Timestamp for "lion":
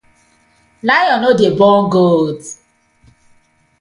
0.87-1.17